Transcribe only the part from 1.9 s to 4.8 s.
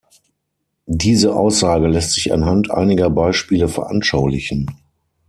sich anhand einiger Beispiele veranschaulichen.